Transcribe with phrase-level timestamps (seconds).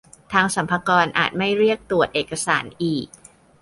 [0.33, 3.07] ทางสรรพากรอาจไม่เรียกตรวจเอกสารอีก